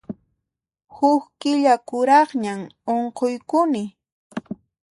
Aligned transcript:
Huk 0.95 1.23
killa 1.39 1.73
kuraqñam 1.87 2.59
unquykuni. 2.93 3.83